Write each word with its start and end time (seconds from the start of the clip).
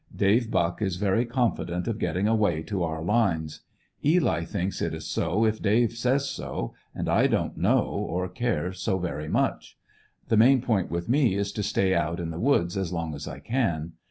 David 0.15 0.49
Buck 0.49 0.81
is 0.81 0.95
very 0.95 1.27
confident 1.27 1.87
of 1.87 1.99
getting 1.99 2.27
away 2.27 2.63
to 2.63 2.81
our 2.81 3.03
lines. 3.03 3.59
Eli 4.03 4.43
thinks 4.45 4.81
it 4.81 4.95
is 4.95 5.05
so 5.05 5.45
if 5.45 5.61
Dave 5.61 5.91
says 5.91 6.27
so, 6.27 6.73
and 6.95 7.07
I 7.07 7.27
don't 7.27 7.55
know, 7.55 7.83
or 7.83 8.27
care 8.27 8.73
so 8.73 8.97
very 8.97 9.29
much. 9.29 9.77
The 10.27 10.37
main 10.37 10.59
point 10.59 10.89
with 10.89 11.07
me 11.07 11.35
is 11.35 11.51
to 11.51 11.61
stay 11.61 11.93
out 11.93 12.19
in 12.19 12.31
the 12.31 12.39
woods 12.39 12.75
as 12.75 12.91
long 12.91 13.13
as 13.13 13.27
I 13.27 13.41
can. 13.41 13.93